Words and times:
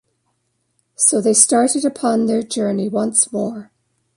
So 0.95 1.21
they 1.21 1.35
started 1.35 1.85
upon 1.85 2.25
their 2.25 2.41
journey 2.41 2.89
once 2.89 3.31
more. 3.31 3.69